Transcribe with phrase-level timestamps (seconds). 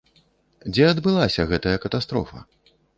[0.71, 2.47] Дзе адбылася гэтая катастрофа?